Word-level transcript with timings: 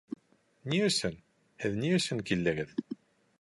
Ни 0.71 0.79
өсөн? 0.87 1.17
Һеҙ 1.65 1.77
ни 1.83 1.93
өсөн 1.99 2.25
килдегеҙ? 2.31 2.75